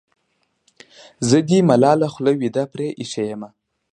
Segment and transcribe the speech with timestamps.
[1.29, 3.49] زه دې ملاله خوله وېده پرې اېښې یمه.